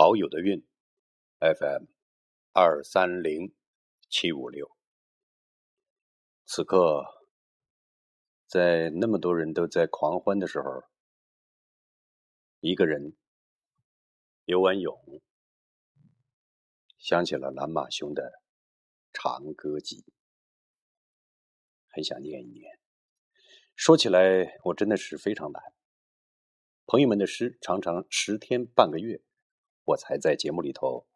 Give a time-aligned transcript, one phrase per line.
[0.00, 0.64] 好友的运
[1.40, 1.86] FM
[2.52, 3.52] 二三零
[4.08, 4.70] 七五六。
[6.44, 7.04] 此刻，
[8.46, 10.84] 在那么多人都在狂欢的时候，
[12.60, 13.16] 一个人，
[14.44, 15.20] 游完泳，
[16.96, 18.22] 想起了蓝马兄的
[19.12, 20.02] 《长歌集》，
[21.88, 22.78] 很想念一念。
[23.74, 25.60] 说起来，我真的是非常难。
[26.86, 29.20] 朋友们的诗常常十天半个月，
[29.88, 31.06] 我才在节目里头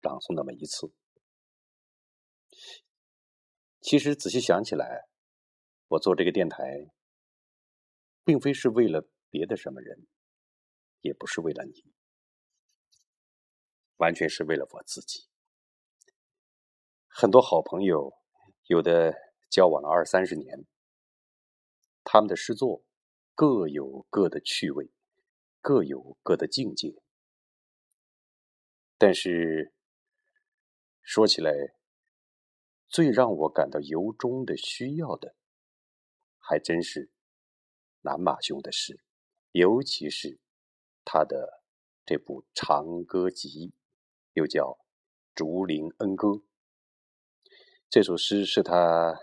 [0.00, 0.92] 朗诵那么一次。
[3.80, 5.08] 其实仔细想起来，
[5.86, 6.90] 我做这个电台，
[8.24, 10.08] 并非是为了别的什么人，
[11.02, 11.84] 也不是为了你，
[13.98, 15.28] 完全是为了我自己。
[17.06, 18.12] 很多好朋友，
[18.64, 19.14] 有的
[19.48, 20.66] 交往了二三十年，
[22.02, 22.84] 他们的诗作。
[23.36, 24.90] 各有各的趣味，
[25.60, 27.00] 各有各的境界。
[29.00, 29.72] 但是
[31.02, 31.52] 说起来，
[32.88, 35.36] 最让我感到由衷的需要的，
[36.38, 37.10] 还真是
[38.00, 39.00] 南马兄的诗，
[39.52, 40.40] 尤其是
[41.04, 41.62] 他的
[42.04, 43.72] 这部长歌集，
[44.32, 44.64] 又叫
[45.32, 46.28] 《竹林恩歌》。
[47.88, 49.20] 这首诗是他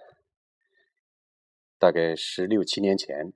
[1.78, 3.33] 大概十六七年前。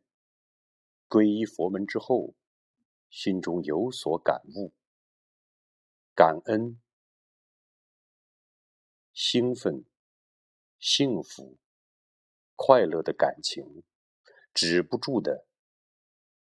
[1.10, 2.36] 皈依佛门之后，
[3.10, 4.74] 心中有所感悟、
[6.20, 6.82] 感恩、
[9.14, 9.86] 兴奋、
[10.78, 11.58] 幸福、
[12.58, 13.86] 快乐的感情，
[14.54, 15.48] 止不住的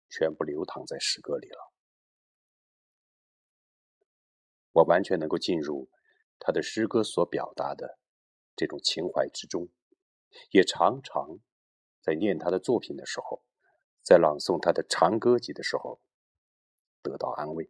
[0.08, 1.72] 全部流淌在诗歌里了。
[4.70, 5.90] 我完全能够进入
[6.38, 7.98] 他的诗歌所表达的
[8.54, 9.68] 这种情怀之中，
[10.50, 11.40] 也常常
[12.00, 13.42] 在念他的作品的时候。
[14.00, 16.00] 在朗诵他的长歌集的时候，
[17.02, 17.68] 得到安慰。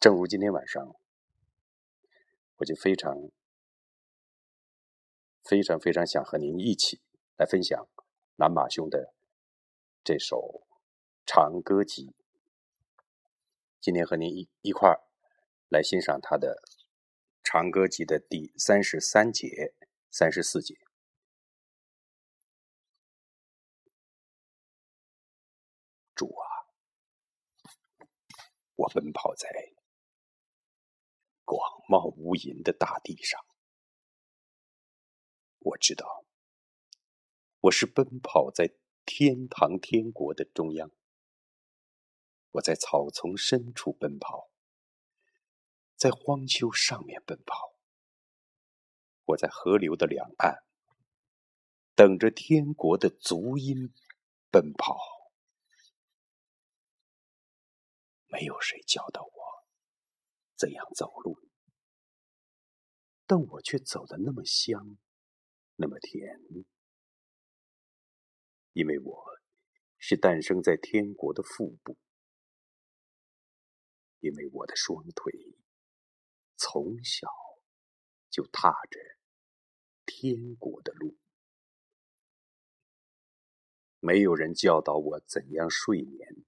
[0.00, 0.96] 正如今天晚上，
[2.56, 3.30] 我就非常、
[5.44, 7.02] 非常、非常想和您一起
[7.36, 7.86] 来分享
[8.36, 9.12] 南马兄的
[10.02, 10.66] 这首
[11.26, 12.14] 长歌集。
[13.78, 15.02] 今天和您一一块儿
[15.68, 16.62] 来欣赏他的
[17.44, 19.74] 长歌集的第三十三节、
[20.10, 20.78] 三十四节。
[26.14, 26.72] 主啊，
[28.76, 29.46] 我奔跑在
[31.50, 33.44] 广袤无垠的大地上，
[35.58, 36.24] 我知道
[37.62, 38.72] 我是奔跑在
[39.04, 40.92] 天堂天国的中央。
[42.52, 44.48] 我在草丛深处奔跑，
[45.96, 47.74] 在荒丘上面奔跑，
[49.24, 50.62] 我在河流的两岸
[51.96, 53.92] 等着天国的足音
[54.52, 54.96] 奔跑。
[58.26, 59.39] 没有谁教导我
[60.60, 61.38] 怎样走路，
[63.24, 64.98] 但我却走得那么香，
[65.76, 66.38] 那么甜，
[68.74, 69.24] 因为我
[69.96, 71.96] 是诞生在天国的腹部，
[74.18, 75.32] 因为我的双腿
[76.56, 77.26] 从小
[78.28, 79.00] 就踏着
[80.04, 81.16] 天国的路，
[83.98, 86.44] 没有人教导我怎样睡眠。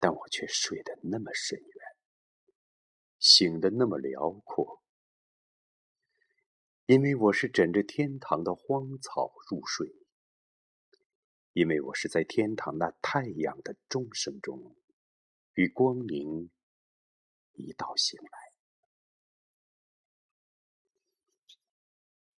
[0.00, 1.56] 但我却睡得那么深，
[3.22, 4.82] 醒得那么辽阔，
[6.86, 9.94] 因为我是枕着天堂的荒草入睡，
[11.52, 14.74] 因为我是在天堂那太阳的钟声中，
[15.54, 16.50] 与光明
[17.52, 18.28] 一道醒来。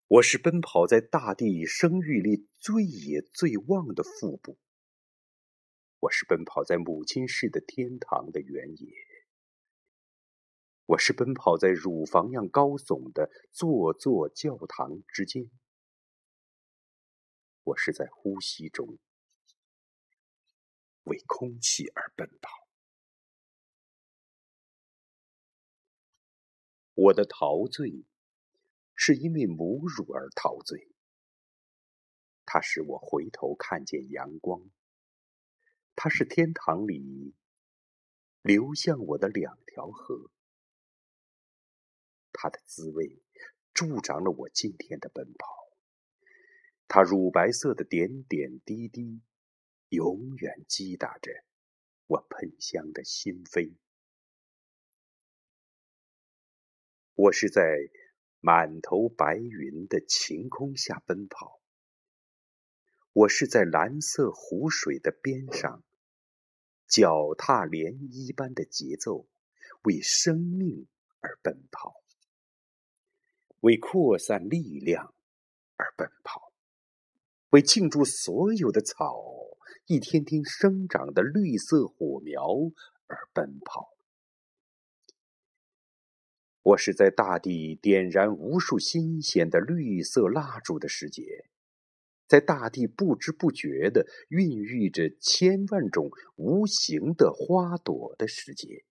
[0.09, 4.57] 我是奔跑在大地生育力最野最旺的腹部。
[6.01, 9.12] 我是奔跑在母亲式的天堂的原野，
[10.85, 15.49] 我是奔跑在乳房样高耸的座座教堂之间，
[17.63, 18.97] 我是在呼吸中
[21.03, 22.67] 为空气而奔跑。
[26.95, 28.03] 我的陶醉
[28.93, 30.89] 是因为母乳而陶醉，
[32.45, 34.69] 它使我回头看见阳光。
[35.95, 37.33] 它是天堂里
[38.41, 40.29] 流向我的两条河，
[42.33, 43.21] 它的滋味
[43.73, 45.47] 助长了我今天的奔跑。
[46.87, 49.21] 它乳白色的点点滴滴，
[49.89, 51.31] 永远击打着
[52.07, 53.75] 我喷香的心扉。
[57.15, 57.89] 我是在
[58.41, 61.61] 满头白云的晴空下奔跑。
[63.13, 65.83] 我是在蓝色湖水的边上，
[66.87, 69.27] 脚踏涟漪般的节奏，
[69.83, 70.87] 为生命
[71.21, 72.02] 而奔跑，
[73.63, 75.13] 为扩散力量
[75.77, 76.51] 而奔跑，
[77.51, 79.23] 为庆祝所有的草
[79.85, 82.45] 一天天生长的绿色火苗
[83.07, 83.93] 而奔跑。
[86.61, 91.45] 我是在大地点燃无数新鲜的绿色蜡烛的时节。
[92.27, 98.83] 在大地不知不觉的孕育着千万种无形的花朵的时节，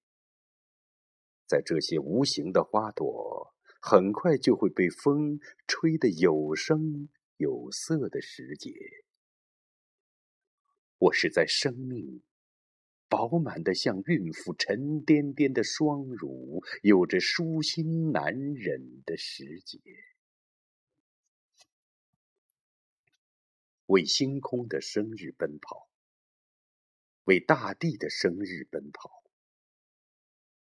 [1.46, 3.54] 在这些无形的花朵
[3.84, 8.72] 很快就会被风吹得有声有色的时节，
[10.98, 12.22] 我是在生命
[13.08, 19.80] 饱满的像孕妇沉甸甸的双乳，有着舒心难忍的时节。
[23.86, 25.90] 为星空的生日奔跑，
[27.24, 29.24] 为大地的生日奔跑，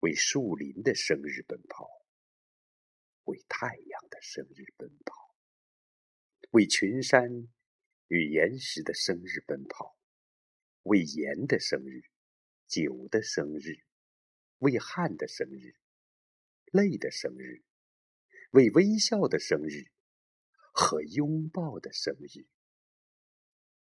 [0.02, 1.90] 为树林的生日奔跑，
[3.27, 5.35] 为太阳的生日奔跑，
[6.51, 7.50] 为群山
[8.07, 9.97] 与岩石的生日奔跑，
[10.83, 12.03] 为盐的生日、
[12.68, 13.83] 酒的生日，
[14.59, 15.75] 为汗的生日、
[16.71, 17.63] 泪的生日，
[18.51, 19.91] 为微笑的生日
[20.71, 22.47] 和拥抱的生日。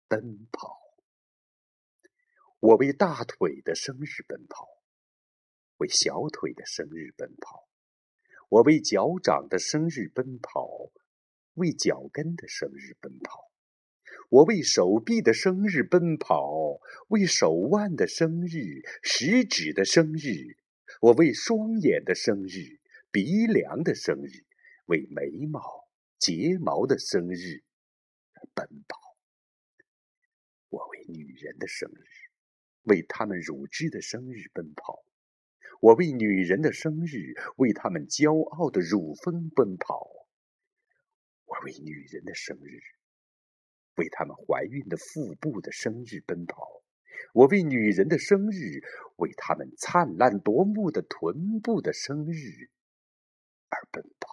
[0.08, 0.81] 奔跑，
[2.58, 4.69] 我为大腿的生日奔跑，
[5.76, 7.69] 为小腿的生日奔跑，
[8.48, 10.93] 我为脚掌的生日奔跑，
[11.54, 13.50] 为脚跟的生日奔跑，
[14.31, 20.58] 我为手臂的生日奔跑，为手腕的生日、食指的生日，
[21.00, 22.78] 我为双眼的生日、
[23.10, 24.44] 鼻梁的生日，
[24.87, 25.88] 为眉毛、
[26.19, 27.64] 睫毛的生日
[28.54, 29.00] 奔跑。
[30.69, 32.31] 我为女人的生日，
[32.82, 35.04] 为她们乳汁的生日奔跑；
[35.81, 40.26] 我为女人的生日，为她们骄傲的乳峰奔跑；
[41.44, 42.81] 我为女人的生日，
[43.96, 46.82] 为她们怀孕的腹部的生日奔跑；
[47.34, 48.81] 我为女人的生日，
[49.17, 52.70] 为她们灿烂夺目的臀部的生日
[53.69, 54.29] 而奔跑；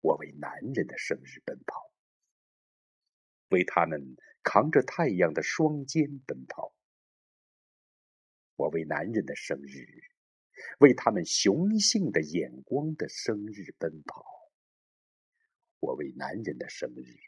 [0.00, 1.90] 我为男人的生日奔跑。
[3.48, 6.74] 为他们扛着太阳的双肩奔跑，
[8.56, 9.86] 我为男人的生日，
[10.78, 14.22] 为他们雄性的眼光的生日奔跑；
[15.80, 17.18] 我为男人的生日，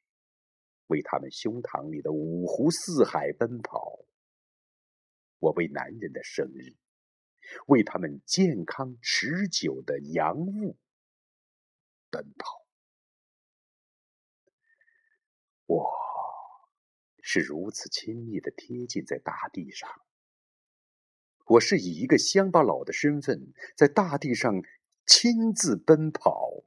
[0.87, 4.06] 为他们胸膛里的五湖四海奔跑；
[5.38, 6.76] 我为男人的生日，
[7.67, 10.79] 为他们健康持久的阳物
[12.11, 12.67] 奔跑。
[15.67, 16.05] 我。
[17.26, 19.88] 是如此亲密的贴近在大地上，
[21.46, 24.62] 我是以一个乡巴佬的身份在大地上
[25.06, 26.64] 亲自奔跑。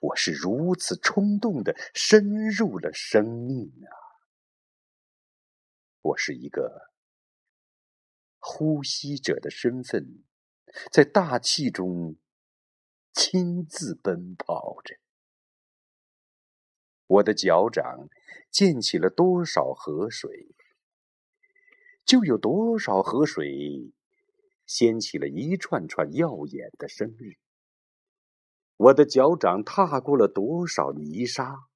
[0.00, 3.92] 我是如此冲动的深入了生命啊！
[6.00, 6.90] 我是一个
[8.38, 10.24] 呼吸者的身份，
[10.90, 12.16] 在大气中
[13.12, 14.96] 亲自奔跑着。
[17.06, 18.08] 我的脚掌
[18.50, 20.54] 溅起了多少河水，
[22.10, 23.92] 就有多少河水
[24.66, 27.38] 掀起了一串串耀眼的生日。
[28.76, 31.68] 我的脚掌踏过了多少泥沙，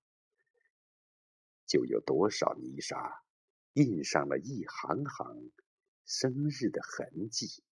[1.64, 3.22] 就有多少泥沙
[3.74, 5.52] 印上了一行行
[6.04, 7.62] 生日的痕迹。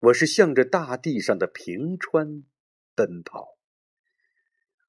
[0.00, 2.44] 我是向着大地上的平川
[2.94, 3.56] 奔跑。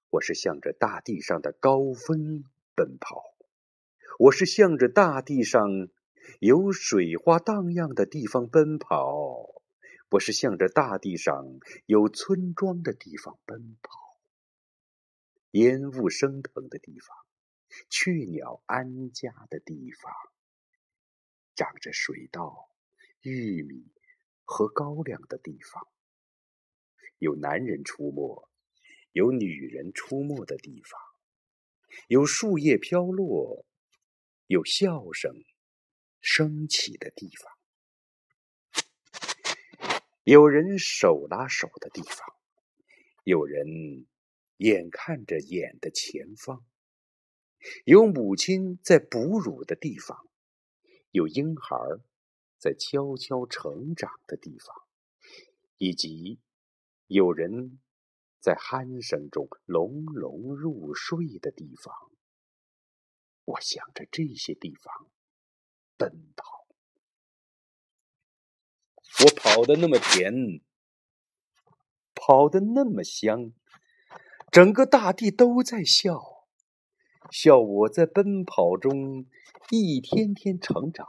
[0.09, 2.43] 我是向着大地上的高峰
[2.75, 3.23] 奔跑，
[4.19, 5.87] 我是向着大地上
[6.41, 9.61] 有水花荡漾的地方奔跑，
[10.09, 11.45] 我是向着大地上
[11.85, 14.19] 有村庄的地方奔跑，
[15.51, 17.15] 烟雾升腾的地方，
[17.89, 20.11] 雀鸟安家的地方，
[21.55, 22.67] 长着水稻、
[23.21, 23.85] 玉米
[24.43, 25.87] 和高粱的地方，
[27.19, 28.49] 有男人出没。
[29.13, 30.99] 有女人出没的地方，
[32.09, 33.65] 有树叶飘落，
[34.49, 35.31] 有笑声
[36.21, 38.81] 升起的地方，
[40.23, 42.35] 有人手拉手的地方，
[43.23, 44.07] 有人
[44.57, 46.65] 眼看着眼的前方，
[47.85, 50.17] 有母亲在哺乳的地方，
[51.11, 51.77] 有婴孩
[52.57, 54.75] 在悄悄成长的地方，
[55.77, 56.39] 以及
[57.05, 57.79] 有人。
[58.41, 61.93] 在鼾声中隆隆入睡的地方，
[63.49, 65.07] 我想着这些地方
[65.97, 66.67] 奔跑，
[69.23, 70.61] 我跑得那么甜，
[72.13, 73.53] 跑得那么香，
[74.51, 76.47] 整个大地都在笑，
[77.31, 79.25] 笑我在奔跑中
[79.71, 81.07] 一天天成长，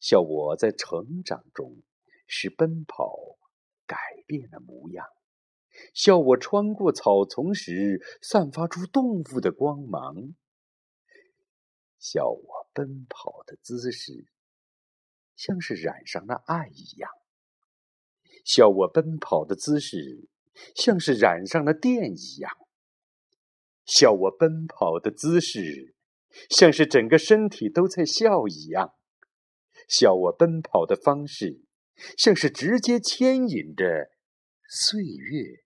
[0.00, 1.82] 笑我在成长中
[2.26, 3.38] 使奔跑
[3.86, 5.06] 改变了模样，
[5.94, 10.34] 笑我穿过草丛时散发出动物的光芒。
[12.02, 14.26] 笑我奔跑的姿势，
[15.36, 17.08] 像是染上了爱一样；
[18.44, 20.28] 笑我奔跑的姿势，
[20.74, 22.50] 像是染上了电一样；
[23.86, 25.94] 笑我奔跑的姿势，
[26.50, 28.96] 像是整个身体都在笑一样；
[29.88, 31.62] 笑我奔跑的方式，
[32.18, 34.10] 像是直接牵引着
[34.68, 35.62] 岁月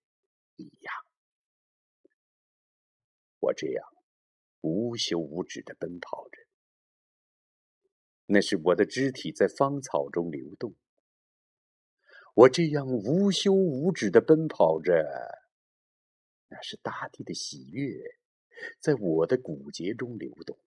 [0.57, 0.95] 一样。
[3.38, 3.95] 我这样。
[4.60, 6.38] 无休无止的奔跑着，
[8.26, 10.75] 那是我的肢体在芳草中流动。
[12.34, 14.92] 我这样无休无止的奔跑着，
[16.48, 18.18] 那是大地的喜悦
[18.80, 20.58] 在我的骨节中流动。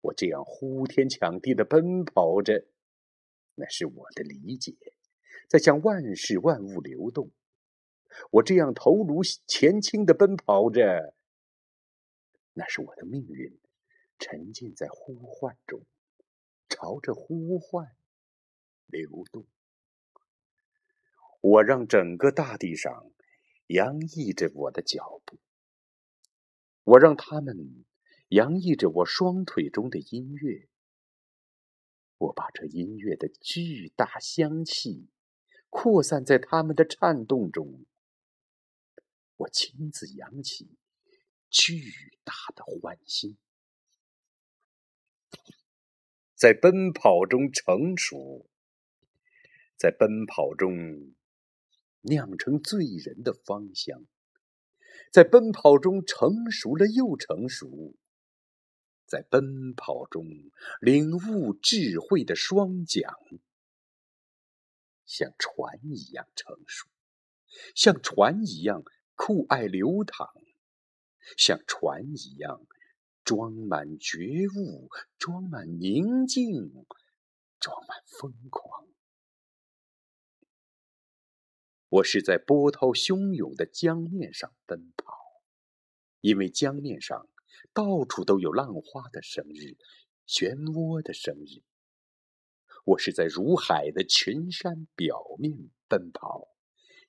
[0.00, 2.66] 我这样呼天抢地的奔跑着，
[3.54, 4.74] 那是我的理解
[5.48, 7.30] 在向万事万物流动。
[8.30, 11.14] 我这样头颅前倾的奔跑着。
[12.52, 13.58] 那是我的命运，
[14.18, 15.84] 沉浸在呼唤中，
[16.68, 17.96] 朝着呼唤
[18.86, 19.46] 流动。
[21.40, 23.10] 我让整个大地上
[23.66, 25.38] 洋溢着我的脚步，
[26.84, 27.84] 我让他们
[28.28, 30.68] 洋溢着我双腿中的音乐。
[32.18, 35.08] 我把这音乐的巨大香气
[35.68, 37.84] 扩散在他们的颤动中。
[39.36, 40.76] 我亲自扬起。
[41.56, 41.92] 巨
[42.24, 43.38] 大的欢欣，
[46.34, 48.50] 在奔跑中成熟，
[49.76, 51.14] 在奔跑中
[52.00, 54.04] 酿成醉人的芳香，
[55.12, 57.94] 在奔跑中成熟了又成熟，
[59.06, 60.26] 在奔跑中
[60.80, 63.14] 领悟智慧的双桨，
[65.06, 66.88] 像船一样成熟，
[67.76, 68.82] 像船一样
[69.14, 70.28] 酷爱流淌。
[71.38, 72.66] 像船一样，
[73.24, 74.18] 装满觉
[74.56, 76.84] 悟，装满宁静，
[77.58, 78.86] 装满疯狂。
[81.88, 85.14] 我是在波涛汹涌的江面上奔跑，
[86.20, 87.28] 因为江面上
[87.72, 89.78] 到处都有浪花的生日，
[90.26, 91.62] 漩涡的生日。
[92.84, 96.53] 我是在如海的群山表面奔跑。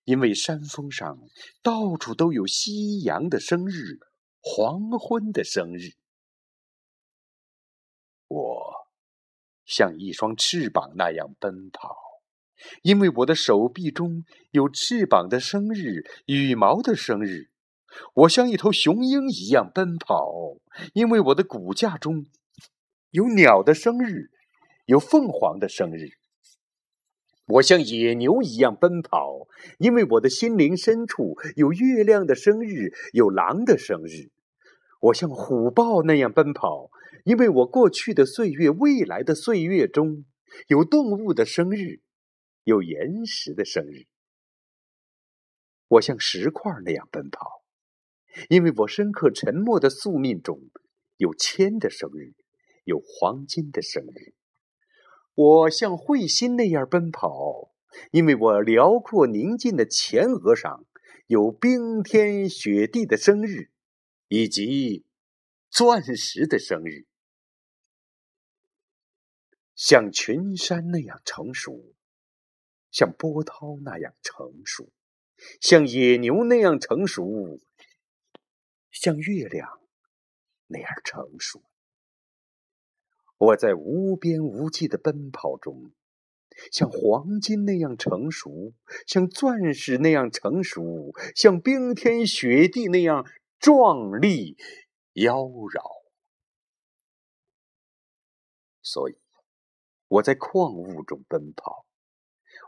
[0.05, 1.19] 因为山峰上
[1.61, 3.99] 到处都有夕阳的生日，
[4.39, 5.93] 黄昏的生日。
[8.27, 8.87] 我
[9.65, 11.95] 像一双翅膀那样奔跑，
[12.83, 17.49] 因为我的手臂中有翅膀的生日，羽毛的生日。
[18.13, 20.57] 我像一头雄鹰一样奔跑，
[20.93, 22.25] 因为我的骨架中
[23.09, 24.29] 有鸟的生日，
[24.85, 26.09] 有凤凰的生日。
[27.47, 29.47] 我像野牛一样奔跑，
[29.77, 34.31] 因为我的心灵深处有月亮的生日，有狼的生日。
[34.99, 36.89] 我像虎豹那样奔跑，
[37.23, 40.25] 因为我过去的岁月、未来的岁月中
[40.67, 42.01] 有动物的生日，
[42.63, 44.05] 有岩石的生日。
[45.87, 47.63] 我像石块那样奔跑，
[48.49, 50.59] 因为我深刻沉默的宿命中
[51.17, 52.33] 有铅的生日，
[52.85, 54.33] 有黄金的生日。
[55.35, 57.73] 我像彗星那样奔跑，
[58.11, 60.85] 因为我辽阔宁静的前额上
[61.27, 63.69] 有冰天雪地的生日，
[64.29, 65.05] 以及
[65.69, 67.05] 钻石的生日。
[69.75, 71.93] 像群山那样成熟，
[72.89, 74.89] 像波涛那样成熟，
[75.59, 77.59] 像野牛那样成熟，
[78.89, 79.81] 像月亮
[80.67, 81.61] 那样成熟。
[83.37, 85.91] 我在无边无际的奔跑中，
[86.71, 88.73] 像黄金那样成熟，
[89.05, 93.25] 像钻石那样成熟，像冰天雪地那样
[93.59, 94.57] 壮丽
[95.13, 95.81] 妖娆。
[98.81, 99.17] 所以，
[100.07, 101.85] 我在矿物中奔跑，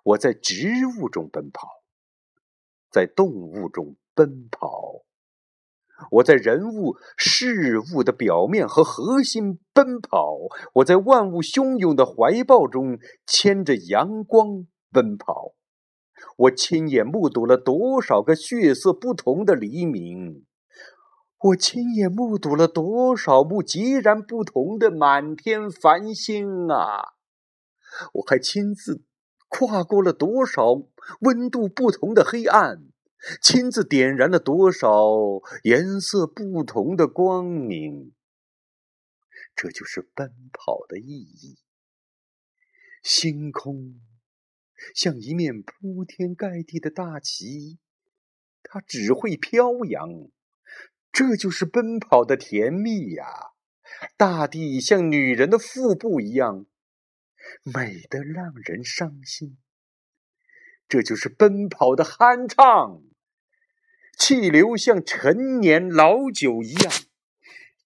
[0.04, 0.68] 我在植
[1.00, 1.82] 物中奔跑，
[2.92, 4.77] 在动物中奔跑。
[6.12, 10.38] 我在人物、事物的表面和核心奔跑，
[10.74, 15.54] 我在万物汹涌的怀抱中牵着阳光奔跑。
[16.38, 20.46] 我亲眼目睹了多少个血色不同的黎明，
[21.40, 27.14] 我亲眼目睹了多少幕截然不同的满天繁星啊！
[28.14, 29.04] 我还亲自
[29.48, 30.74] 跨过了多少
[31.22, 32.84] 温度不同的黑暗，
[33.42, 34.90] 亲自点燃了多少
[35.64, 38.14] 颜色不同的光明。
[39.56, 41.58] 这就是奔跑的意义。
[43.02, 44.02] 星空
[44.94, 47.80] 像一面铺天盖地的大旗，
[48.62, 50.30] 它只会飘扬。
[51.12, 53.26] 这就是奔跑的甜蜜呀！
[54.16, 56.68] 大地像女人的腹部一样，
[57.64, 59.58] 美得让人伤心。
[60.88, 63.02] 这就是奔跑的酣畅，
[64.18, 66.94] 气流像陈年老酒一样，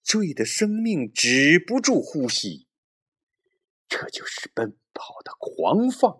[0.01, 2.67] 醉得生命止不住呼吸。
[3.89, 6.17] 这就是奔跑的狂放，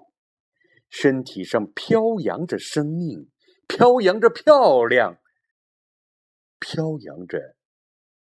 [0.90, 3.32] 身体上飘扬着生命，
[3.68, 5.18] 飘扬着漂亮。
[6.60, 7.56] 飘扬着，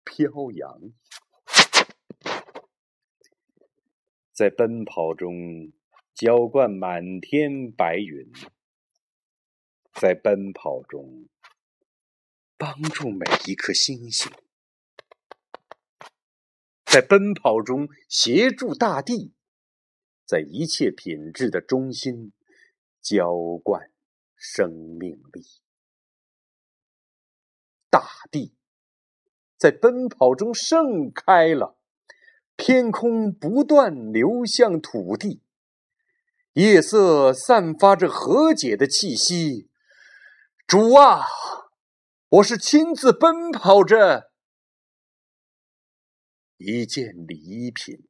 [0.04, 0.92] 飘扬，
[4.32, 5.72] 在奔跑中
[6.12, 8.30] 浇灌满天白云，
[9.94, 11.28] 在奔跑中
[12.58, 14.32] 帮助每一颗星星，
[16.86, 19.34] 在奔跑中协助大地，
[20.24, 22.32] 在一切品质的中心
[23.02, 23.90] 浇灌
[24.34, 25.44] 生命力。
[27.90, 28.54] 大地
[29.58, 31.76] 在奔跑中盛开了，
[32.56, 35.42] 天空不断流向土地，
[36.54, 39.68] 夜色散发着和解的气息。
[40.66, 41.24] 主啊，
[42.28, 44.32] 我是亲自奔跑着
[46.56, 48.08] 一件礼品，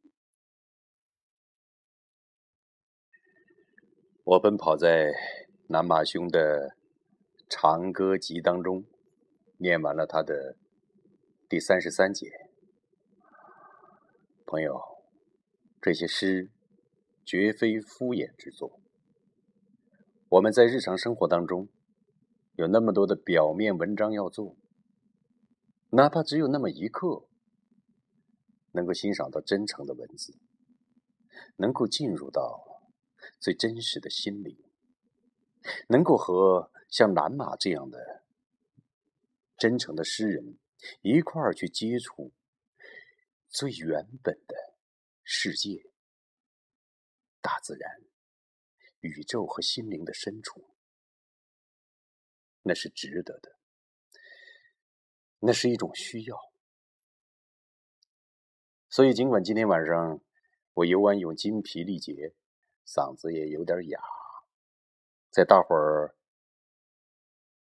[4.25, 5.13] 我奔跑在
[5.69, 6.75] 南马兄的
[7.51, 8.85] 长歌集当中。
[9.59, 10.57] 念完了他的
[11.49, 12.31] 第三十三节，
[14.47, 14.79] 朋友，
[15.81, 16.51] 这些诗
[17.25, 18.81] 绝非敷衍之作。
[20.29, 21.69] 我们在日常生活当中
[22.57, 24.57] 有那么多的表面文章要做，
[25.91, 27.29] 哪怕只有那么一刻，
[28.73, 30.37] 能够欣赏到真诚的文字，
[31.57, 32.83] 能够进入到
[33.39, 34.57] 最真实的心灵，
[35.89, 38.25] 能够和像蓝马这样的。
[39.59, 40.59] 真诚的诗人
[41.01, 42.35] 一块儿去接触
[43.49, 44.55] 最原本的
[45.23, 45.91] 世界、
[47.41, 47.91] 大自然、
[49.01, 50.76] 宇宙和心灵的深处，
[52.67, 53.57] 那是值得的，
[55.39, 56.37] 那是一种需要。
[58.89, 60.21] 所以，尽管今天晚上
[60.75, 62.35] 我游完泳筋疲力竭，
[62.85, 64.01] 嗓子也有点哑，
[65.31, 66.17] 在大伙儿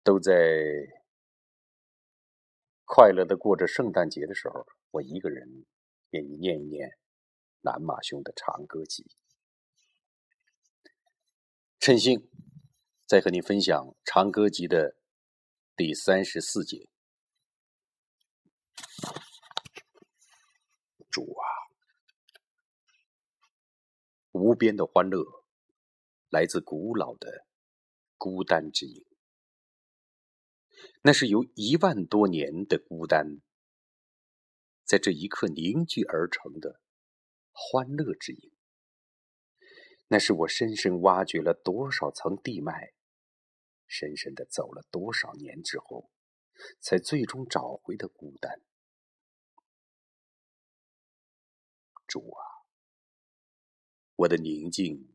[0.03, 0.35] 都在。
[2.92, 5.64] 快乐的过着圣诞节的时候，我一个人
[6.11, 6.98] 愿意念一念
[7.61, 9.07] 南马兄的长歌集。
[11.79, 12.29] 趁兴，
[13.11, 14.94] 再和你分享长歌集的
[15.75, 16.88] 第三十四节。
[21.11, 21.42] 主啊，
[24.31, 25.25] 无边的欢乐
[26.29, 27.49] 来自古老的
[28.16, 29.05] 孤单之影。
[31.03, 33.40] 那是由一万多年的孤单，
[34.85, 36.81] 在这一刻凝聚而成的
[37.51, 38.53] 欢乐之影。
[40.07, 42.92] 那是我深深挖掘了多少层地脉，
[43.90, 46.11] 深深的走了多少年之后，
[46.81, 48.62] 才最终找回的孤单。
[52.07, 52.64] 主啊，
[54.14, 55.12] 我的宁静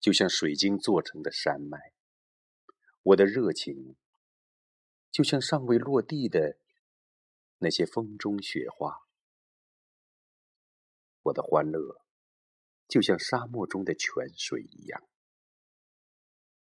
[0.00, 1.92] 就像水晶做成的山脉，
[3.02, 3.96] 我的热情。
[5.10, 6.58] 就像尚未落地的
[7.58, 9.06] 那些风中雪花，
[11.22, 12.04] 我的欢乐
[12.88, 15.08] 就像沙漠中的泉水一样，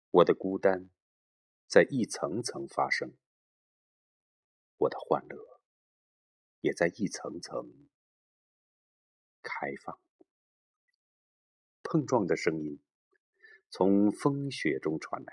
[0.09, 0.89] 我的孤单
[1.69, 3.13] 在一层层发生，
[4.77, 5.61] 我的欢乐
[6.61, 7.87] 也在一层层
[9.43, 9.99] 开放。
[11.83, 12.81] 碰撞的声音
[13.69, 15.31] 从风雪中传来，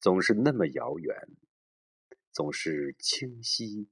[0.00, 1.14] 总是那么遥远。
[2.32, 3.88] 总是清晰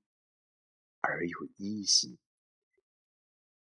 [1.00, 2.18] 而又依稀。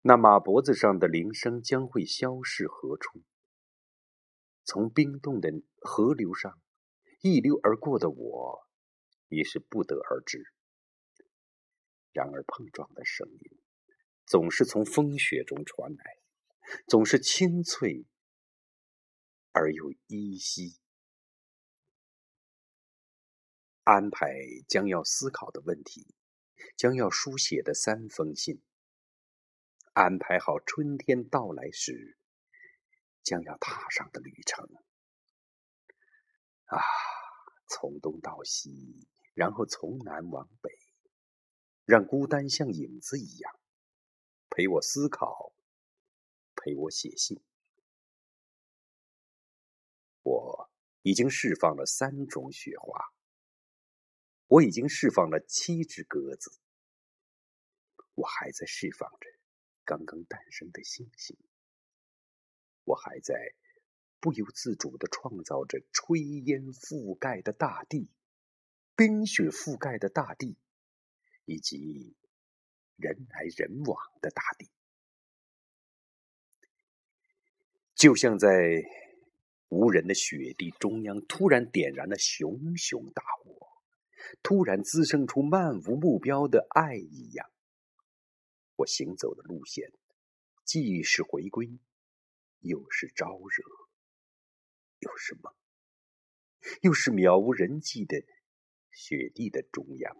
[0.03, 3.23] 那马脖子上的铃声将会消逝何处？
[4.63, 5.51] 从冰冻的
[5.81, 6.61] 河流上
[7.21, 8.67] 一溜而过的我，
[9.29, 10.53] 已是不得而知。
[12.13, 13.59] 然而碰撞的声音
[14.27, 16.17] 总是从风雪中传来，
[16.89, 18.07] 总是清脆
[19.53, 20.79] 而又依稀。
[23.85, 24.33] 安排
[24.69, 26.15] 将要思考的问题，
[26.77, 28.63] 将要书写的三封信，
[29.93, 32.17] 安排好春天到来时
[33.23, 34.69] 将要踏上的旅程。
[36.71, 36.79] 啊，
[37.67, 40.71] 从东到西，然后从南往北，
[41.85, 43.61] 让孤单像影子一样
[44.49, 45.53] 陪我思考，
[46.55, 47.43] 陪我写信。
[50.23, 50.71] 我
[51.03, 53.13] 已经释放了三种雪花，
[54.47, 56.53] 我已经释放了七只鸽子，
[58.15, 59.27] 我还在释放着
[59.85, 61.37] 刚刚诞生的星星，
[62.85, 63.35] 我还在
[64.21, 68.09] 不由自主的创造着炊烟覆盖的大地、
[68.95, 70.57] 冰雪覆盖的大地，
[71.45, 72.15] 以及
[72.97, 74.69] 人来人往的大地，
[77.95, 78.49] 就像在。
[79.73, 83.69] 无人的雪地中央，突然点燃了熊熊大火，
[84.43, 87.49] 突然滋生出漫无目标的爱一样。
[88.75, 89.93] 我行走的路线，
[90.65, 91.79] 既是回归，
[92.59, 93.90] 又是招惹，
[95.01, 95.55] 又是梦，
[96.83, 98.23] 又是渺无人迹的
[98.91, 100.17] 雪地的中央，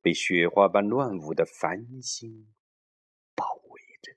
[0.00, 2.54] 被雪花般乱舞的繁星
[3.34, 4.16] 包围着。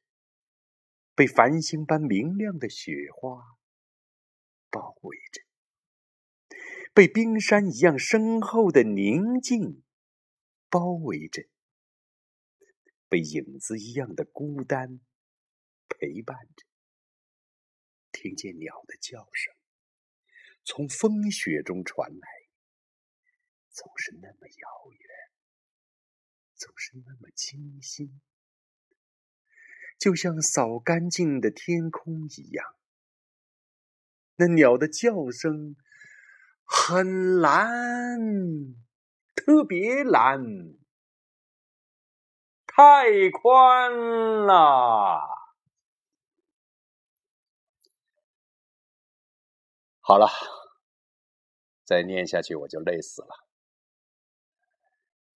[1.13, 3.57] 被繁星般明亮的雪花
[4.69, 5.41] 包围着，
[6.93, 9.83] 被冰山一样深厚的宁静
[10.69, 11.47] 包围着，
[13.09, 14.99] 被影子一样的孤单
[15.87, 16.65] 陪伴着。
[18.19, 19.53] 听见鸟的叫声
[20.63, 22.27] 从风雪中传来，
[23.69, 25.09] 总是那么遥远，
[26.55, 28.19] 总是那么清新。
[29.99, 32.65] 就像扫干净的天空一样，
[34.37, 35.75] 那鸟的叫声
[36.63, 38.19] 很蓝，
[39.35, 40.43] 特别蓝，
[42.65, 43.91] 太宽
[44.47, 45.36] 了。
[50.09, 50.25] 好了，
[51.83, 53.45] 再念下去我就累死了。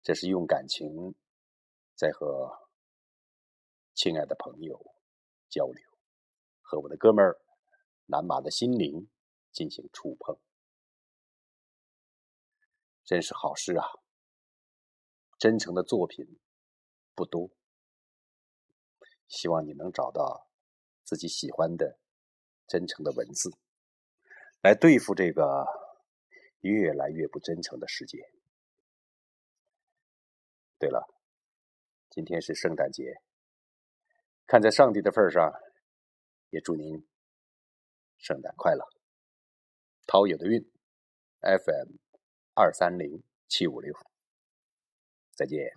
[0.02, 1.14] 这是用感情
[1.94, 2.68] 在和。
[3.94, 4.94] 亲爱的朋友，
[5.48, 5.98] 交流
[6.60, 7.40] 和我的哥们儿
[8.04, 9.08] 南马的心灵
[9.52, 10.38] 进行触碰，
[13.06, 13.86] 真是好事啊！
[15.38, 16.38] 真诚的作品
[17.14, 17.50] 不多，
[19.28, 20.46] 希望你能找到
[21.04, 21.98] 自己喜欢的
[22.66, 23.50] 真诚的文字，
[24.60, 25.66] 来对付这个
[26.60, 28.30] 越来越不真诚的世界。
[30.78, 31.06] 对了，
[32.10, 33.20] 今天是圣诞节。
[34.46, 35.52] 看在上帝的份上，
[36.50, 37.06] 也祝您
[38.16, 38.88] 圣诞快乐。
[40.06, 40.62] 涛友的韵
[41.40, 41.96] ，FM
[42.54, 43.94] 二三零七五六，
[45.34, 45.70] 再见。